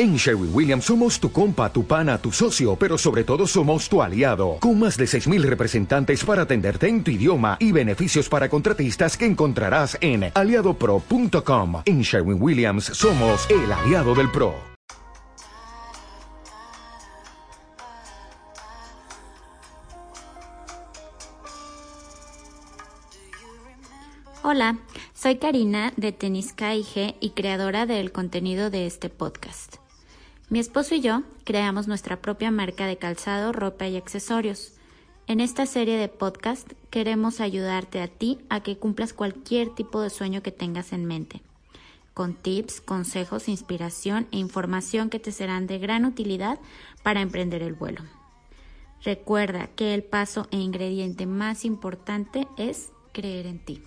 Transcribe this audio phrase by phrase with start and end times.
[0.00, 4.00] En Sherwin Williams somos tu compa, tu pana, tu socio, pero sobre todo somos tu
[4.00, 9.16] aliado, con más de 6.000 representantes para atenderte en tu idioma y beneficios para contratistas
[9.16, 11.82] que encontrarás en aliadopro.com.
[11.84, 14.54] En Sherwin Williams somos el aliado del PRO.
[24.44, 24.78] Hola,
[25.12, 29.78] soy Karina de Tenisca IG y creadora del contenido de este podcast.
[30.50, 34.72] Mi esposo y yo creamos nuestra propia marca de calzado, ropa y accesorios.
[35.26, 40.08] En esta serie de podcast queremos ayudarte a ti a que cumplas cualquier tipo de
[40.08, 41.42] sueño que tengas en mente,
[42.14, 46.58] con tips, consejos, inspiración e información que te serán de gran utilidad
[47.02, 48.00] para emprender el vuelo.
[49.04, 53.82] Recuerda que el paso e ingrediente más importante es creer en ti.